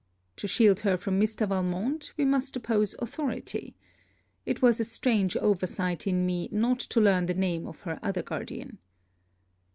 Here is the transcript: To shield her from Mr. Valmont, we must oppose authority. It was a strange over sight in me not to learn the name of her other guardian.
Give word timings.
To 0.37 0.47
shield 0.47 0.79
her 0.79 0.97
from 0.97 1.19
Mr. 1.21 1.47
Valmont, 1.47 2.11
we 2.17 2.25
must 2.25 2.55
oppose 2.55 2.95
authority. 2.97 3.75
It 4.47 4.59
was 4.59 4.79
a 4.79 4.83
strange 4.83 5.37
over 5.37 5.67
sight 5.67 6.07
in 6.07 6.25
me 6.25 6.49
not 6.51 6.79
to 6.79 6.99
learn 6.99 7.27
the 7.27 7.35
name 7.35 7.67
of 7.67 7.81
her 7.81 7.99
other 8.01 8.23
guardian. 8.23 8.79